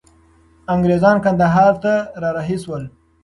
انګریزان 0.73 1.17
کندهار 1.25 1.73
ته 1.83 1.93
را 2.21 2.29
رهي 2.37 2.57
سول. 2.63 2.83